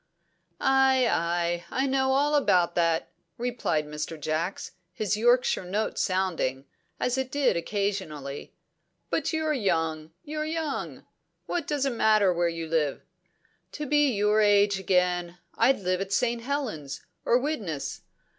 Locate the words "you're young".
9.31-10.11, 10.23-11.05